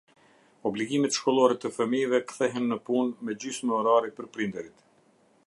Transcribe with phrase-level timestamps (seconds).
[0.69, 4.85] Obligimet shkollore të fëmijëve kthehen në punë me gjysmë orari për prindërit.